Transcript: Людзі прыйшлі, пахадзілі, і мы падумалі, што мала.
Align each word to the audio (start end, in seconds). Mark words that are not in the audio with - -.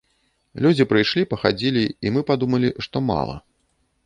Людзі 0.65 0.87
прыйшлі, 0.93 1.25
пахадзілі, 1.33 1.83
і 2.09 2.13
мы 2.17 2.21
падумалі, 2.31 2.73
што 2.89 2.97
мала. 3.13 3.35